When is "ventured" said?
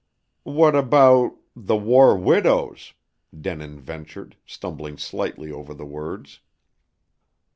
3.79-4.35